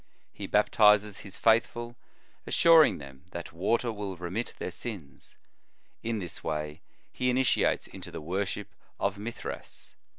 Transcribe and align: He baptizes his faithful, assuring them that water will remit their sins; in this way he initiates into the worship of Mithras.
He 0.33 0.47
baptizes 0.47 1.19
his 1.19 1.37
faithful, 1.37 1.95
assuring 2.47 2.97
them 2.97 3.23
that 3.33 3.53
water 3.53 3.91
will 3.91 4.17
remit 4.17 4.55
their 4.57 4.71
sins; 4.71 5.37
in 6.01 6.17
this 6.17 6.43
way 6.43 6.81
he 7.13 7.29
initiates 7.29 7.85
into 7.85 8.09
the 8.09 8.19
worship 8.19 8.73
of 8.99 9.19
Mithras. 9.19 9.93